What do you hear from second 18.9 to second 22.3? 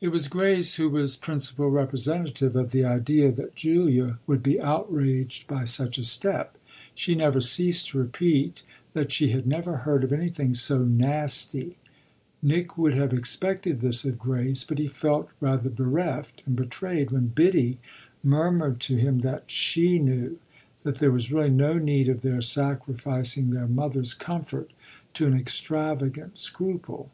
him that she knew that there was really no need of